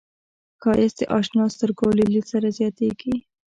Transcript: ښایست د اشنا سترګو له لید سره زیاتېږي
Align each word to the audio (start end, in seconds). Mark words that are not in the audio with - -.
ښایست 0.61 0.97
د 1.07 1.09
اشنا 1.17 1.45
سترګو 1.55 1.87
له 1.97 2.03
لید 2.11 2.25
سره 2.33 2.47
زیاتېږي 2.57 3.15